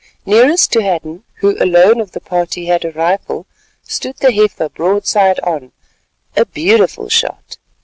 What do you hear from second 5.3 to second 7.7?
on—a beautiful shot.